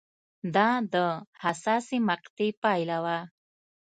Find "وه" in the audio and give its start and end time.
3.03-3.19